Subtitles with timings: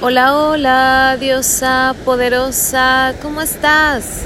[0.00, 4.20] Hola, hola, diosa poderosa, ¿cómo estás?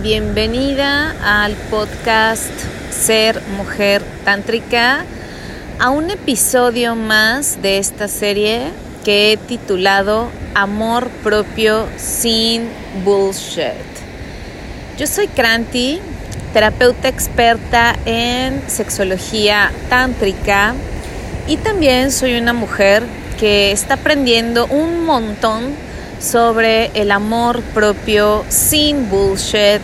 [0.00, 2.52] Bienvenida al podcast
[2.92, 5.04] Ser Mujer Tántrica,
[5.80, 8.70] a un episodio más de esta serie
[9.04, 12.68] que he titulado Amor propio sin
[13.04, 13.72] bullshit.
[14.98, 15.98] Yo soy Kranti,
[16.52, 20.76] terapeuta experta en sexología tántrica
[21.48, 23.02] y también soy una mujer
[23.38, 25.74] que está aprendiendo un montón
[26.20, 29.80] sobre el amor propio sin bullshit,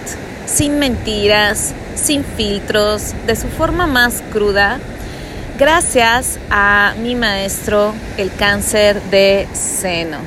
[0.46, 4.80] sin mentiras, sin filtros, de su forma más cruda,
[5.58, 10.18] gracias a mi maestro, el cáncer de seno.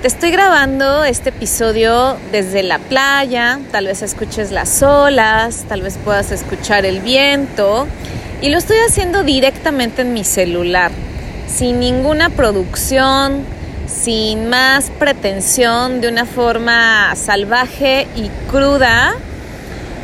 [0.00, 5.98] Te estoy grabando este episodio desde la playa, tal vez escuches las olas, tal vez
[6.02, 7.86] puedas escuchar el viento
[8.40, 10.90] y lo estoy haciendo directamente en mi celular
[11.54, 13.44] sin ninguna producción,
[13.86, 19.12] sin más pretensión, de una forma salvaje y cruda,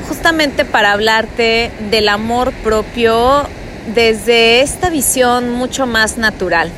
[0.08, 3.46] justamente para hablarte del amor propio
[3.94, 6.70] desde esta visión mucho más natural.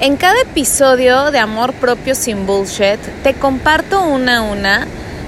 [0.00, 4.86] En cada episodio de Amor propio sin bullshit te comparto una a una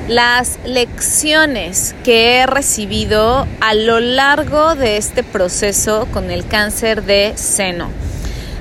[0.08, 7.32] las lecciones que he recibido a lo largo de este proceso con el cáncer de
[7.36, 7.90] seno.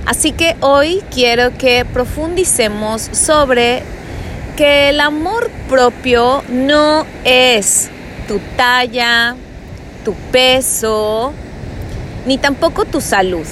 [0.07, 3.83] Así que hoy quiero que profundicemos sobre
[4.55, 7.89] que el amor propio no es
[8.25, 9.35] tu talla,
[10.05, 11.33] tu peso,
[12.25, 13.45] ni tampoco tu salud,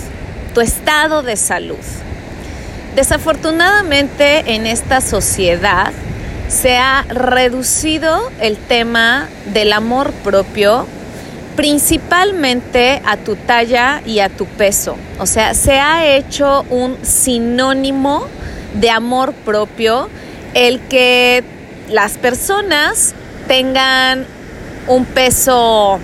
[0.54, 1.84] tu estado de salud.
[2.96, 5.92] Desafortunadamente en esta sociedad
[6.48, 10.88] se ha reducido el tema del amor propio
[11.56, 14.98] principalmente a tu talla y a tu peso.
[15.20, 18.28] O sea, se ha hecho un sinónimo
[18.74, 20.10] de amor propio
[20.54, 21.44] el que
[21.90, 23.14] las personas
[23.48, 24.26] tengan
[24.88, 26.00] un peso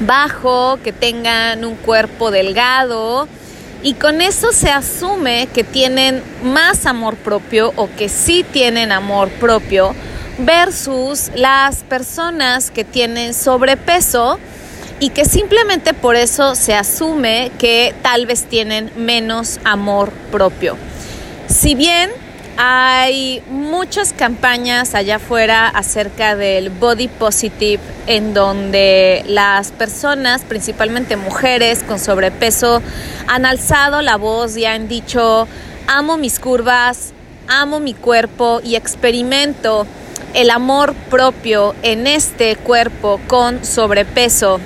[0.00, 3.28] bajo, que tengan un cuerpo delgado,
[3.82, 9.28] y con eso se asume que tienen más amor propio o que sí tienen amor
[9.28, 9.94] propio
[10.38, 14.38] versus las personas que tienen sobrepeso
[15.00, 20.76] y que simplemente por eso se asume que tal vez tienen menos amor propio.
[21.48, 22.10] Si bien
[22.56, 31.82] hay muchas campañas allá afuera acerca del body positive en donde las personas, principalmente mujeres
[31.82, 32.82] con sobrepeso,
[33.26, 35.48] han alzado la voz y han dicho,
[35.88, 37.12] amo mis curvas,
[37.48, 39.86] amo mi cuerpo y experimento
[40.34, 44.60] el amor propio en este cuerpo con sobrepeso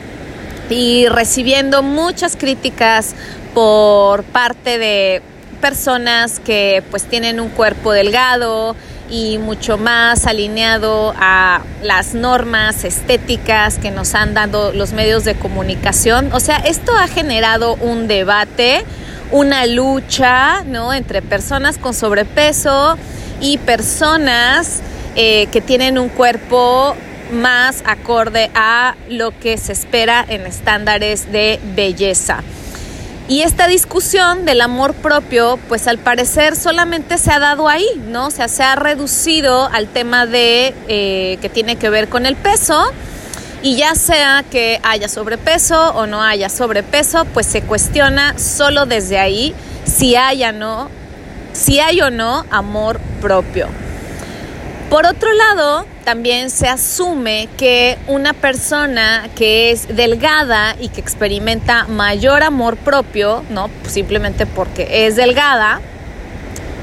[0.70, 3.14] y recibiendo muchas críticas
[3.54, 5.22] por parte de
[5.60, 8.76] personas que pues tienen un cuerpo delgado
[9.08, 15.34] y mucho más alineado a las normas estéticas que nos han dado los medios de
[15.34, 16.32] comunicación.
[16.32, 18.84] O sea, esto ha generado un debate,
[19.30, 20.92] una lucha, ¿no?
[20.92, 22.96] Entre personas con sobrepeso
[23.40, 24.82] y personas
[25.16, 26.94] eh, que tienen un cuerpo
[27.32, 32.42] más acorde a lo que se espera en estándares de belleza.
[33.28, 38.26] Y esta discusión del amor propio, pues al parecer solamente se ha dado ahí, ¿no?
[38.26, 42.36] O sea, se ha reducido al tema de eh, que tiene que ver con el
[42.36, 42.92] peso.
[43.62, 49.18] Y ya sea que haya sobrepeso o no haya sobrepeso, pues se cuestiona solo desde
[49.18, 50.88] ahí si hay o no,
[51.52, 53.85] si hay o no amor propio.
[54.90, 61.86] Por otro lado, también se asume que una persona que es delgada y que experimenta
[61.88, 63.68] mayor amor propio, ¿no?
[63.88, 65.80] Simplemente porque es delgada,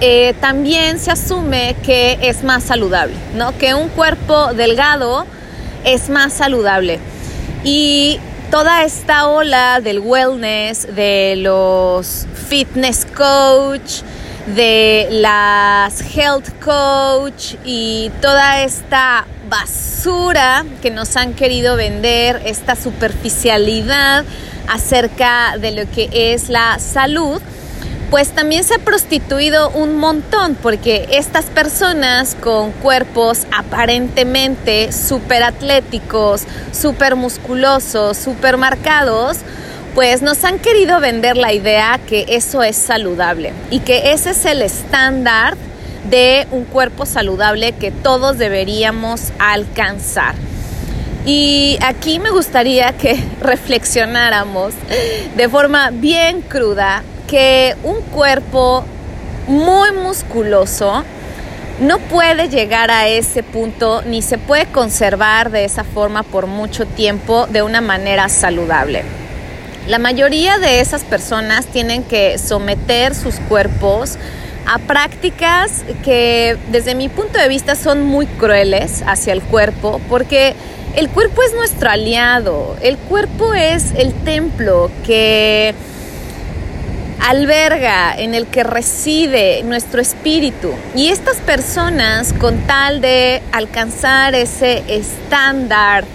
[0.02, 3.58] eh, también se asume que es más saludable, ¿no?
[3.58, 5.26] Que un cuerpo delgado
[5.86, 7.00] es más saludable.
[7.64, 8.20] Y
[8.52, 14.02] toda esta ola del wellness, de los fitness coach,
[14.48, 24.26] de las health coach y toda esta basura que nos han querido vender, esta superficialidad
[24.68, 27.42] acerca de lo que es la salud,
[28.10, 36.44] pues también se ha prostituido un montón porque estas personas con cuerpos aparentemente súper atléticos,
[36.72, 39.38] súper musculosos, súper marcados,
[39.94, 44.46] pues nos han querido vender la idea que eso es saludable y que ese es
[44.46, 45.56] el estándar
[46.10, 50.36] de un cuerpo saludable que todos deberíamos alcanzar.
[51.26, 54.74] Y aquí me gustaría que reflexionáramos
[55.36, 58.84] de forma bien cruda que un cuerpo
[59.48, 61.04] muy musculoso
[61.80, 66.86] no puede llegar a ese punto ni se puede conservar de esa forma por mucho
[66.86, 69.23] tiempo de una manera saludable.
[69.88, 74.18] La mayoría de esas personas tienen que someter sus cuerpos
[74.66, 80.56] a prácticas que desde mi punto de vista son muy crueles hacia el cuerpo porque
[80.96, 85.76] el cuerpo es nuestro aliado, el cuerpo es el templo que
[87.20, 90.72] alberga, en el que reside nuestro espíritu.
[90.96, 96.06] Y estas personas, con tal de alcanzar ese estándar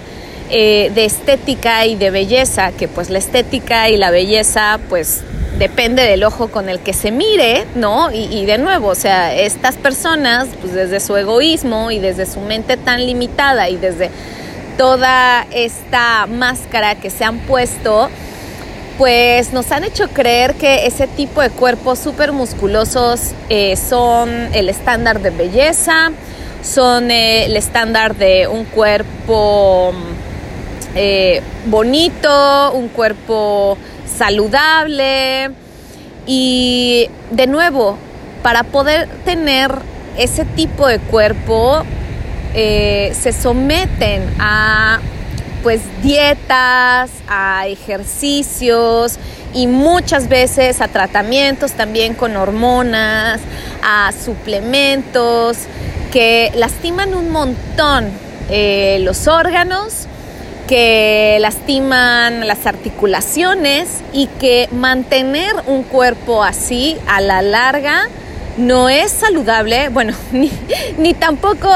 [0.51, 5.21] eh, de estética y de belleza, que pues la estética y la belleza pues
[5.59, 8.11] depende del ojo con el que se mire, ¿no?
[8.11, 12.77] Y, de nuevo, o sea, estas personas, pues desde su egoísmo y desde su mente
[12.77, 14.09] tan limitada y desde
[14.77, 18.09] toda esta máscara que se han puesto,
[18.97, 24.69] pues nos han hecho creer que ese tipo de cuerpos súper musculosos eh, son el
[24.69, 26.11] estándar de belleza,
[26.63, 29.93] son eh, el estándar de un cuerpo
[30.95, 35.51] eh, bonito, un cuerpo saludable.
[36.25, 37.97] Y de nuevo,
[38.43, 39.71] para poder tener
[40.17, 41.83] ese tipo de cuerpo,
[42.53, 44.99] se someten a
[45.63, 49.17] pues dietas, a ejercicios
[49.53, 53.41] y muchas veces a tratamientos también con hormonas,
[53.83, 55.57] a suplementos
[56.11, 58.09] que lastiman un montón
[58.49, 60.07] eh, los órganos,
[60.69, 68.07] que lastiman las articulaciones y que mantener un cuerpo así a la larga
[68.57, 70.13] no es saludable, bueno,
[70.97, 71.69] ni, tampoco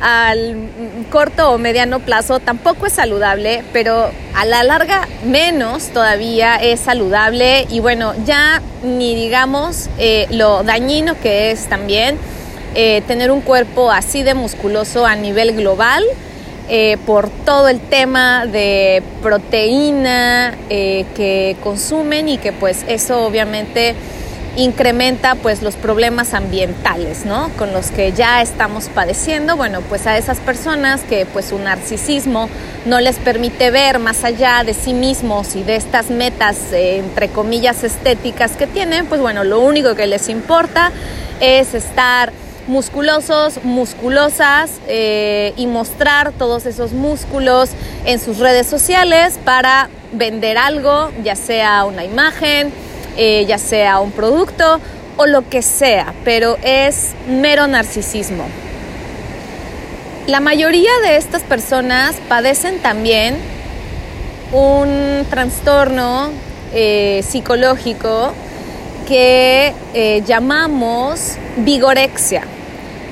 [0.00, 0.56] al
[1.10, 7.66] corto o mediano plazo tampoco es saludable, pero a la larga menos todavía es saludable
[7.68, 12.16] y bueno, ya ni digamos eh, lo dañino que es también
[12.76, 16.04] eh, tener un cuerpo así de musculoso a nivel global.
[16.72, 23.96] Eh, por todo el tema de proteína que consumen y que pues eso obviamente
[24.56, 27.50] incrementa pues los problemas ambientales, ¿no?
[27.58, 32.48] Con los que ya estamos padeciendo, bueno, pues a esas personas que pues su narcisismo
[32.86, 37.28] no les permite ver más allá de sí mismos y de estas metas eh, entre
[37.28, 40.92] comillas estéticas que tienen, pues bueno, lo único que les importa
[41.40, 42.32] es estar
[42.70, 47.70] musculosos, musculosas eh, y mostrar todos esos músculos
[48.04, 52.72] en sus redes sociales para vender algo, ya sea una imagen,
[53.16, 54.80] eh, ya sea un producto
[55.16, 58.44] o lo que sea, pero es mero narcisismo.
[60.28, 63.36] La mayoría de estas personas padecen también
[64.52, 66.30] un trastorno
[66.72, 68.32] eh, psicológico
[69.08, 69.74] que
[70.24, 72.44] llamamos vigorexia.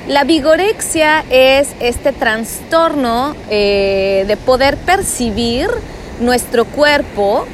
[0.09, 5.69] La vigorexia es este trastorno de poder percibir
[6.19, 7.45] nuestro cuerpo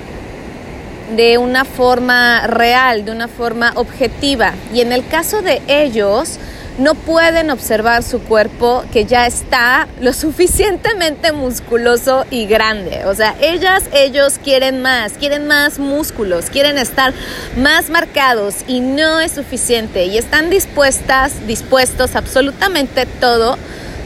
[1.18, 4.54] de una forma real, de una forma objetiva.
[4.74, 6.40] Y en el caso de ellos,
[6.78, 13.06] no pueden observar su cuerpo que ya está lo suficientemente musculoso y grande.
[13.06, 17.14] O sea, ellas, ellos quieren más, quieren más músculos, quieren estar
[17.58, 20.06] más marcados y no es suficiente.
[20.06, 23.58] Y están dispuestas, dispuestos absolutamente todo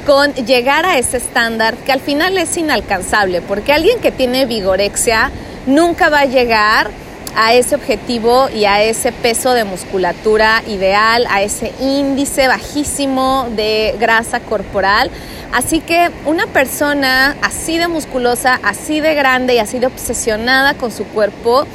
[0.06, 5.32] con llegar a ese estándar que al final es inalcanzable, porque alguien que tiene vigorexia
[5.66, 6.90] nunca va a llegar
[7.36, 13.96] a ese objetivo y a ese peso de musculatura ideal, a ese índice bajísimo de
[14.00, 15.10] grasa corporal.
[15.54, 20.92] Así que una persona así de musculosa, así de grande y así de obsesionada con
[20.92, 21.66] su cuerpo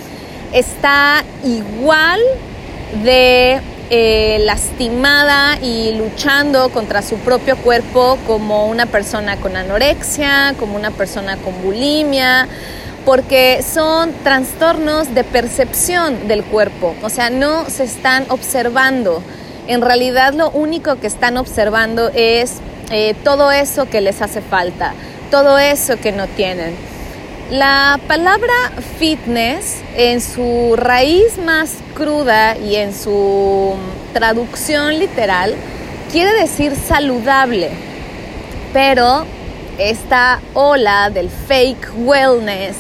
[0.53, 2.21] está igual
[3.03, 10.77] de eh, lastimada y luchando contra su propio cuerpo como una persona con anorexia, como
[10.77, 12.49] una persona con bulimia,
[13.05, 19.23] porque son trastornos de percepción del cuerpo, o sea, no se están observando.
[19.67, 24.95] En realidad lo único que están observando es eh, todo eso que les hace falta,
[25.31, 26.75] todo eso que no tienen.
[27.51, 28.55] La palabra
[28.99, 33.75] fitness en su raíz más cruda y en su
[34.15, 35.55] traducción literal
[36.11, 37.71] quiere decir saludable,
[38.73, 39.27] pero
[39.79, 42.77] esta ola del fake wellness,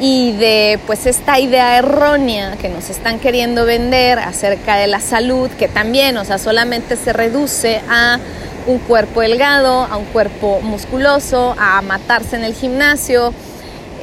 [0.00, 5.48] y de pues esta idea errónea que nos están queriendo vender acerca de la salud,
[5.50, 8.18] que también, o sea, solamente se reduce a
[8.66, 13.32] un cuerpo delgado, a un cuerpo musculoso, a matarse en el gimnasio.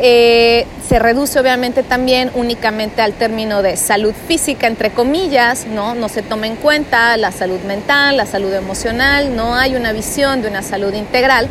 [0.03, 5.93] Eh, se reduce obviamente también únicamente al término de salud física, entre comillas, ¿no?
[5.93, 10.41] No se toma en cuenta la salud mental, la salud emocional, no hay una visión
[10.41, 11.49] de una salud integral.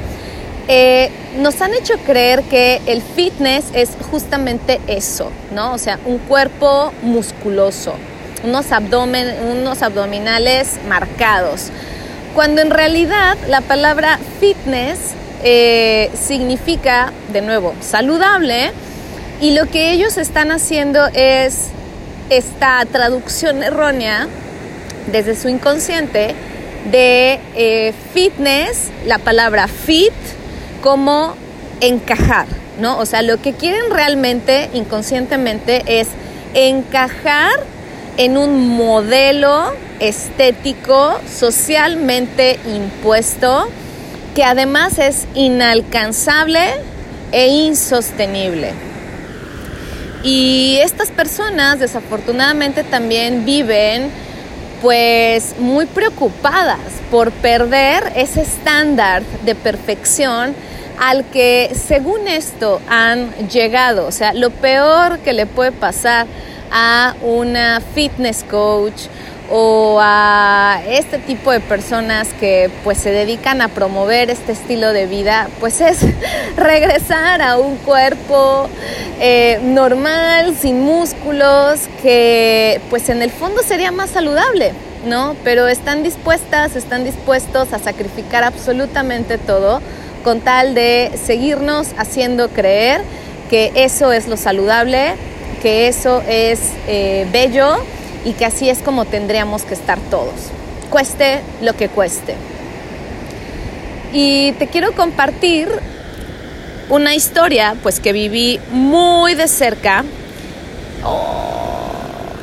[0.73, 5.73] Eh, nos han hecho creer que el fitness es justamente eso, ¿no?
[5.73, 7.95] O sea, un cuerpo musculoso,
[8.45, 11.71] unos, abdomen, unos abdominales marcados,
[12.37, 15.01] cuando en realidad la palabra fitness
[15.43, 18.71] eh, significa, de nuevo, saludable
[19.41, 21.71] y lo que ellos están haciendo es
[22.29, 24.29] esta traducción errónea
[25.11, 26.37] desde su inconsciente
[26.93, 30.13] de eh, fitness, la palabra fit,
[30.81, 31.35] como
[31.81, 32.47] encajar,
[32.81, 32.99] ¿no?
[32.99, 36.09] O sea, lo que quieren realmente inconscientemente es
[36.55, 37.53] encajar
[38.17, 43.69] en un modelo estético socialmente impuesto
[44.35, 46.61] que además es inalcanzable
[47.33, 48.73] e insostenible.
[50.23, 54.11] Y estas personas desafortunadamente también viven
[54.83, 56.79] pues muy preocupadas
[57.11, 60.55] por perder ese estándar de perfección
[61.01, 64.07] al que según esto han llegado.
[64.07, 66.27] O sea, lo peor que le puede pasar
[66.71, 69.07] a una fitness coach
[69.51, 75.07] o a este tipo de personas que pues se dedican a promover este estilo de
[75.07, 75.99] vida, pues es
[76.57, 78.69] regresar a un cuerpo
[79.21, 84.73] eh, normal, sin músculos, que pues en el fondo sería más saludable,
[85.07, 85.35] ¿no?
[85.43, 89.81] Pero están dispuestas, están dispuestos a sacrificar absolutamente todo
[90.23, 93.03] con tal de seguirnos haciendo creer
[93.49, 95.15] que eso es lo saludable,
[95.63, 97.77] que eso es eh, bello
[98.25, 100.35] y que así es como tendríamos que estar todos,
[100.91, 102.35] cueste lo que cueste.
[104.13, 105.69] Y te quiero compartir
[106.89, 110.05] una historia pues que viví muy de cerca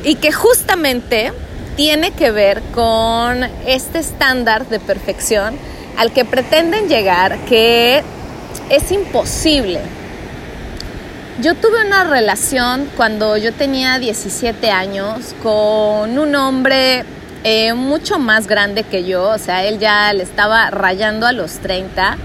[0.04, 1.32] y que justamente
[1.76, 5.56] tiene que ver con este estándar de perfección
[5.98, 8.02] al que pretenden llegar que
[8.70, 9.80] es imposible
[11.40, 17.04] yo tuve una relación cuando yo tenía 17 años con un hombre
[17.44, 21.58] eh, mucho más grande que yo, o sea, él ya le estaba rayando a los
[21.58, 22.16] 30.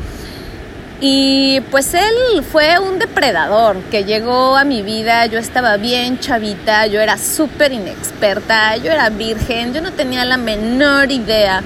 [1.00, 6.88] Y pues él fue un depredador que llegó a mi vida, yo estaba bien chavita,
[6.88, 11.62] yo era súper inexperta, yo era virgen, yo no tenía la menor idea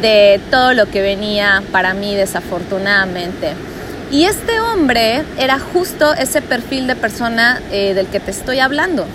[0.00, 3.54] de todo lo que venía para mí desafortunadamente.
[4.10, 9.06] Y este hombre era justo ese perfil de persona eh, del que te estoy hablando.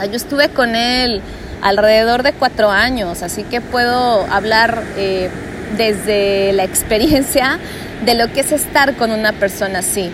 [0.00, 1.22] O yo estuve con él
[1.62, 5.30] alrededor de cuatro años, así que puedo hablar eh,
[5.76, 7.58] desde la experiencia
[8.04, 10.10] de lo que es estar con una persona así.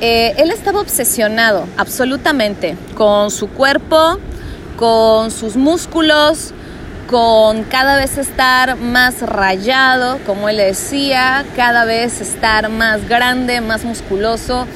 [0.00, 4.18] Eh, él estaba obsesionado absolutamente con su cuerpo,
[4.76, 6.52] con sus músculos,
[7.12, 13.84] con cada vez estar más rayado, como él decía, cada vez estar más grande, más
[13.84, 14.66] musculoso.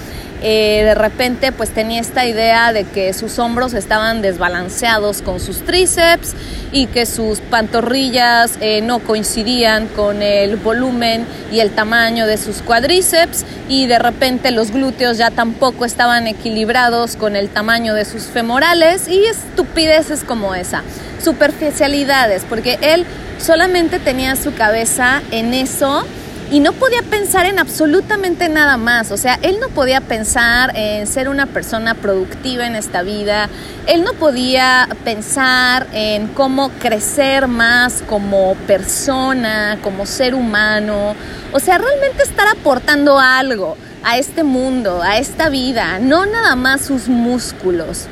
[0.42, 5.64] Eh, de repente pues tenía esta idea de que sus hombros estaban desbalanceados con sus
[5.64, 6.34] tríceps
[6.72, 12.62] y que sus pantorrillas eh, no coincidían con el volumen y el tamaño de sus
[12.62, 18.24] cuadríceps y de repente los glúteos ya tampoco estaban equilibrados con el tamaño de sus
[18.24, 20.82] femorales y estupideces como esa.
[21.22, 23.06] Superficialidades, porque él
[23.38, 26.04] solamente tenía su cabeza en eso
[26.50, 29.10] y no podía pensar en absolutamente nada más.
[29.10, 33.48] O sea, él no podía pensar en ser una persona productiva en esta vida.
[33.86, 41.16] Él no podía pensar en cómo crecer más como persona, como ser humano.
[41.52, 46.82] O sea, realmente estar aportando algo a este mundo, a esta vida, no nada más
[46.82, 48.06] sus músculos.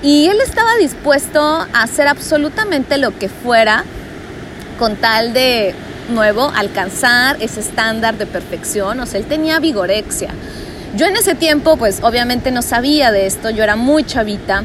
[0.00, 3.84] Y él estaba dispuesto a hacer absolutamente lo que fuera
[4.78, 5.74] con tal de,
[6.08, 9.00] nuevo, alcanzar ese estándar de perfección.
[9.00, 10.30] O sea, él tenía vigorexia.
[10.96, 14.64] Yo en ese tiempo, pues obviamente no sabía de esto, yo era muy chavita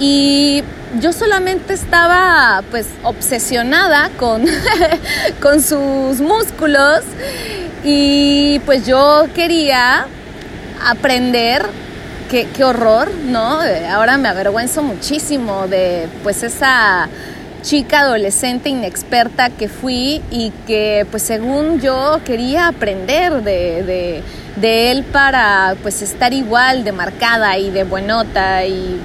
[0.00, 0.62] y
[1.00, 4.44] yo solamente estaba pues obsesionada con,
[5.42, 7.02] con sus músculos
[7.84, 10.06] y pues yo quería
[10.84, 11.66] aprender
[12.28, 13.60] qué, horror, ¿no?
[13.90, 17.08] Ahora me avergüenzo muchísimo de pues esa
[17.62, 24.22] chica adolescente inexperta que fui y que pues según yo quería aprender de,
[24.56, 28.98] de, él para pues estar igual de marcada y de buenota y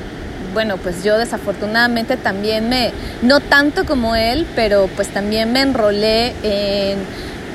[0.54, 2.92] bueno pues yo desafortunadamente también me,
[3.22, 7.00] no tanto como él, pero pues también me enrolé en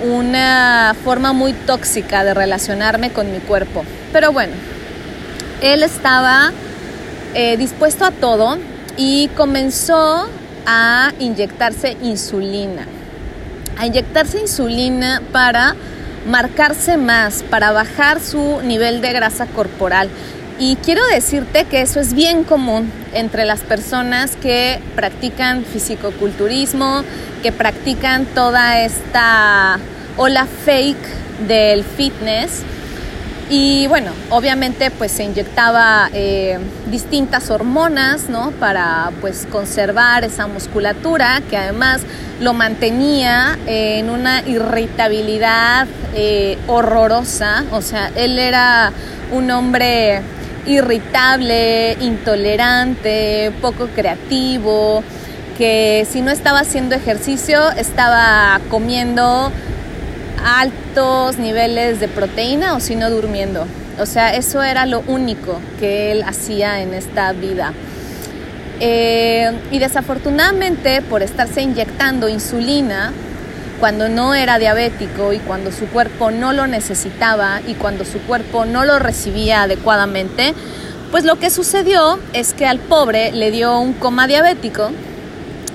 [0.04, 3.84] una forma muy tóxica de relacionarme con mi cuerpo.
[4.12, 4.52] Pero bueno,
[5.60, 6.52] él estaba
[7.34, 8.58] eh, dispuesto a todo
[8.96, 10.28] y comenzó
[10.70, 12.86] a inyectarse insulina,
[13.78, 15.74] a inyectarse insulina para
[16.26, 20.10] marcarse más, para bajar su nivel de grasa corporal.
[20.58, 27.02] Y quiero decirte que eso es bien común entre las personas que practican fisicoculturismo,
[27.42, 29.78] que practican toda esta
[30.18, 32.62] ola fake del fitness
[33.50, 36.58] y bueno, obviamente pues se inyectaba eh,
[36.90, 38.50] distintas hormonas, ¿no?
[38.52, 42.02] Para pues conservar esa musculatura que además
[42.40, 47.64] lo mantenía en una irritabilidad eh, horrorosa.
[47.72, 48.92] O sea, él era
[49.32, 50.20] un hombre
[50.66, 55.02] irritable, intolerante, poco creativo,
[55.56, 59.50] que si no estaba haciendo ejercicio estaba comiendo
[60.44, 63.66] altos niveles de proteína o si no durmiendo.
[64.00, 67.72] O sea, eso era lo único que él hacía en esta vida.
[68.80, 73.12] Eh, y desafortunadamente por estarse inyectando insulina
[73.80, 78.64] cuando no era diabético y cuando su cuerpo no lo necesitaba y cuando su cuerpo
[78.66, 80.54] no lo recibía adecuadamente,
[81.10, 84.90] pues lo que sucedió es que al pobre le dio un coma diabético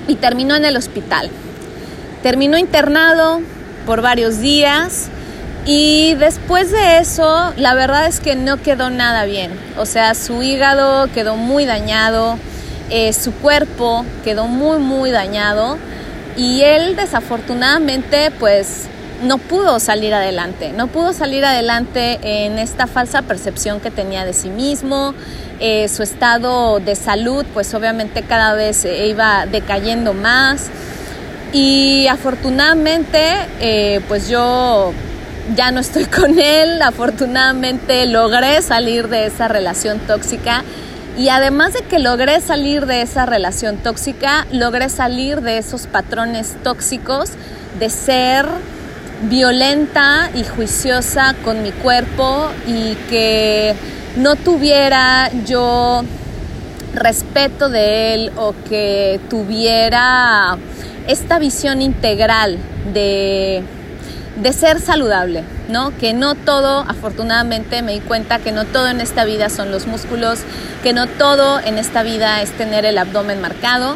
[0.08, 1.30] y terminó en el hospital.
[2.22, 3.42] Terminó internado,
[3.86, 5.10] por varios días
[5.66, 9.52] y después de eso la verdad es que no quedó nada bien.
[9.78, 12.38] O sea, su hígado quedó muy dañado,
[12.90, 15.78] eh, su cuerpo quedó muy muy dañado
[16.36, 18.88] y él desafortunadamente pues
[19.24, 24.34] no pudo salir adelante, no pudo salir adelante en esta falsa percepción que tenía de
[24.34, 25.14] sí mismo,
[25.62, 30.70] eh, su estado de salud pues obviamente cada vez iba decayendo más.
[31.54, 33.20] Y afortunadamente,
[33.60, 34.92] eh, pues yo
[35.56, 40.64] ya no estoy con él, afortunadamente logré salir de esa relación tóxica.
[41.16, 46.56] Y además de que logré salir de esa relación tóxica, logré salir de esos patrones
[46.64, 47.30] tóxicos
[47.80, 48.48] de ser
[49.30, 53.76] violenta y juiciosa con mi cuerpo y que
[54.18, 56.04] no tuviera yo
[56.96, 60.58] respeto de él o que tuviera
[61.08, 62.58] esta visión integral
[62.94, 63.64] de,
[64.42, 65.96] de ser saludable, ¿no?
[65.98, 69.88] Que no todo, afortunadamente me di cuenta que no todo en esta vida son los
[69.88, 70.40] músculos,
[70.82, 73.96] que no todo en esta vida es tener el abdomen marcado.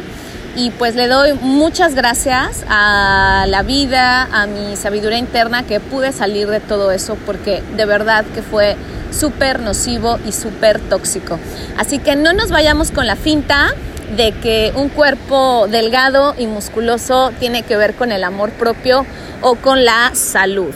[0.56, 6.10] Y pues le doy muchas gracias a la vida, a mi sabiduría interna que pude
[6.10, 8.76] salir de todo eso porque de verdad que fue
[9.12, 11.38] súper nocivo y súper tóxico.
[11.76, 13.68] Así que no nos vayamos con la finta,
[14.16, 19.04] de que un cuerpo delgado y musculoso tiene que ver con el amor propio
[19.42, 20.72] o con la salud.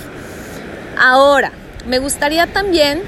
[0.99, 1.53] Ahora,
[1.87, 3.03] me gustaría también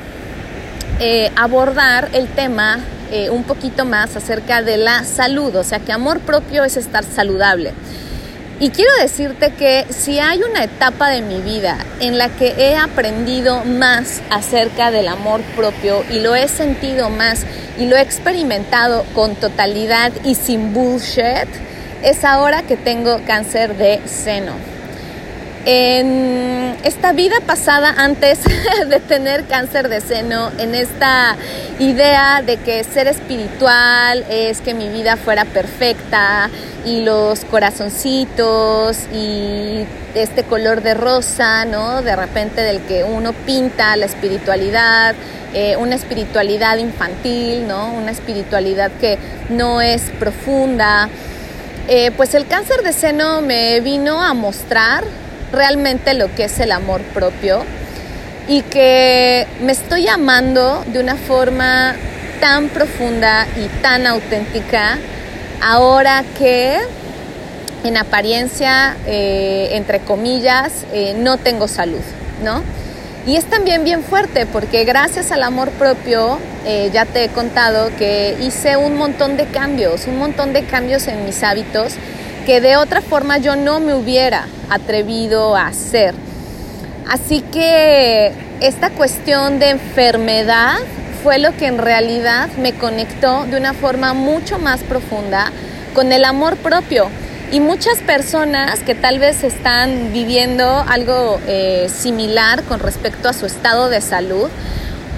[1.00, 2.78] eh, abordar el tema
[3.12, 7.04] eh, un poquito más acerca de la salud, o sea que amor propio es estar
[7.04, 7.72] saludable.
[8.60, 12.76] Y quiero decirte que si hay una etapa de mi vida en la que he
[12.76, 17.44] aprendido más acerca del amor propio y lo he sentido más
[17.78, 21.48] y lo he experimentado con totalidad y sin bullshit,
[22.02, 24.52] es ahora que tengo cáncer de seno.
[25.66, 28.40] En esta vida pasada, antes
[28.88, 31.36] de tener cáncer de seno, en esta
[31.78, 36.50] idea de que ser espiritual es que mi vida fuera perfecta
[36.84, 42.02] y los corazoncitos y este color de rosa, ¿no?
[42.02, 45.14] De repente del que uno pinta la espiritualidad,
[45.54, 47.92] eh, una espiritualidad infantil, ¿no?
[47.92, 49.18] Una espiritualidad que
[49.48, 51.08] no es profunda.
[51.88, 55.04] Eh, pues el cáncer de seno me vino a mostrar
[55.52, 57.64] realmente lo que es el amor propio
[58.48, 61.94] y que me estoy amando de una forma
[62.40, 64.98] tan profunda y tan auténtica
[65.64, 66.78] ahora que
[67.84, 70.84] en apariencia, eh, entre comillas,
[71.16, 72.00] no tengo salud,
[72.42, 72.62] ¿no?
[73.26, 77.90] Y es también bien fuerte porque gracias al amor propio, eh, ya te he contado
[77.96, 81.94] que hice un montón de cambios, un montón de cambios en mis hábitos
[82.44, 86.14] que de otra forma yo no me hubiera atrevido a hacer.
[87.08, 90.76] Así que esta cuestión de enfermedad
[91.24, 95.50] fue lo que en realidad me conectó de una forma mucho más profunda
[95.94, 97.08] con el amor propio
[97.50, 103.46] y muchas personas que tal vez están viviendo algo eh, similar con respecto a su
[103.46, 104.50] estado de salud,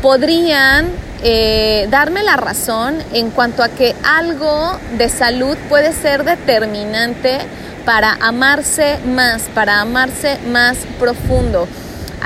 [0.00, 0.86] podrían
[1.24, 7.38] eh, darme la razón en cuanto a que algo de salud puede ser determinante
[7.84, 11.66] para amarse más, para amarse más profundo.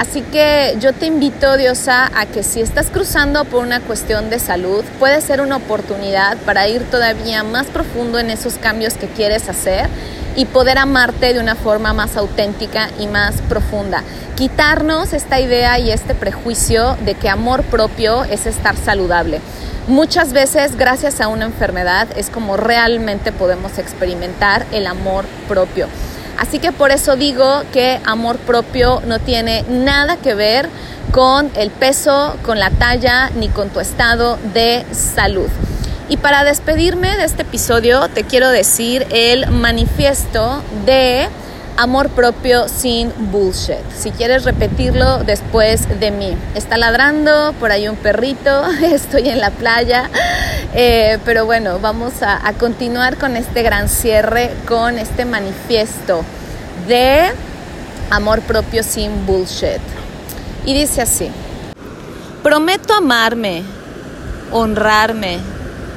[0.01, 4.39] Así que yo te invito, Diosa, a que si estás cruzando por una cuestión de
[4.39, 9.51] salud, puede ser una oportunidad para ir todavía más profundo en esos cambios que quieres
[9.51, 9.91] hacer
[10.37, 14.03] y poder amarte de una forma más auténtica y más profunda.
[14.37, 19.43] Quitarnos esta idea y este prejuicio de que amor propio es estar saludable.
[19.87, 25.89] Muchas veces, gracias a una enfermedad, es como realmente podemos experimentar el amor propio.
[26.41, 30.71] Así que por eso digo que amor propio no tiene nada que ver
[31.13, 35.49] con el peso, con la talla, ni con tu estado de salud.
[36.09, 41.29] Y para despedirme de este episodio, te quiero decir el manifiesto de
[41.81, 43.79] amor propio sin bullshit.
[43.97, 46.37] Si quieres repetirlo después de mí.
[46.55, 50.11] Está ladrando, por ahí un perrito, estoy en la playa.
[50.75, 56.23] Eh, pero bueno, vamos a, a continuar con este gran cierre, con este manifiesto
[56.87, 57.31] de
[58.11, 59.81] amor propio sin bullshit.
[60.67, 61.31] Y dice así,
[62.43, 63.63] prometo amarme,
[64.53, 65.39] honrarme,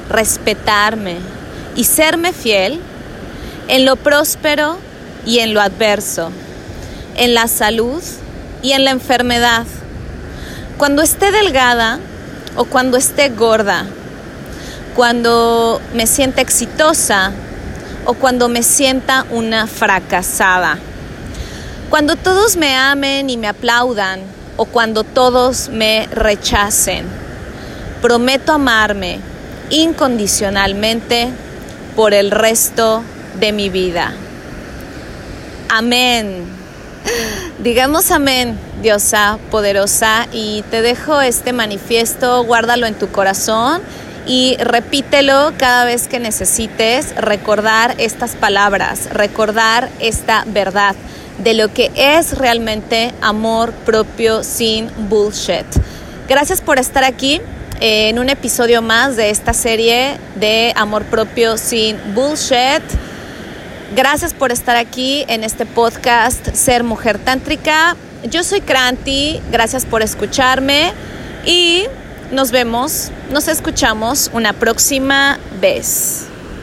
[0.08, 1.18] respetarme
[1.76, 2.80] y serme fiel
[3.68, 4.78] en lo próspero
[5.26, 6.30] y en lo adverso,
[7.16, 8.02] en la salud
[8.62, 9.66] y en la enfermedad,
[10.78, 11.98] cuando esté delgada
[12.56, 13.84] o cuando esté gorda,
[14.94, 17.32] cuando me sienta exitosa
[18.06, 20.78] o cuando me sienta una fracasada,
[21.90, 24.20] cuando todos me amen y me aplaudan
[24.56, 27.06] o cuando todos me rechacen.
[28.02, 29.20] Prometo amarme
[29.70, 31.28] incondicionalmente
[31.96, 33.02] por el resto
[33.40, 34.12] de mi vida.
[35.76, 36.44] Amén.
[37.58, 43.82] Digamos amén, diosa poderosa, y te dejo este manifiesto, guárdalo en tu corazón
[44.24, 50.94] y repítelo cada vez que necesites recordar estas palabras, recordar esta verdad
[51.38, 55.66] de lo que es realmente amor propio sin bullshit.
[56.28, 57.40] Gracias por estar aquí
[57.80, 62.84] en un episodio más de esta serie de amor propio sin bullshit.
[63.94, 67.96] Gracias por estar aquí en este podcast Ser Mujer Tántrica.
[68.28, 70.92] Yo soy Kranti, gracias por escucharme
[71.46, 71.84] y
[72.32, 76.26] nos vemos, nos escuchamos una próxima vez.